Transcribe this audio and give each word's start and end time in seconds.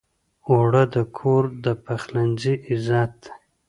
اوړه 0.49 0.83
د 0.93 0.95
کور 1.17 1.43
د 1.63 1.65
پخلنځي 1.85 2.53
عزت 2.69 3.11
دی 3.23 3.31